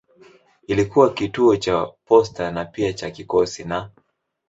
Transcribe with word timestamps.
Ilikuwa 0.67 1.13
kituo 1.13 1.57
cha 1.57 1.91
posta 2.05 2.51
na 2.51 2.65
pia 2.65 2.93
cha 2.93 3.11
kikosi 3.11 3.63
na. 3.63 3.89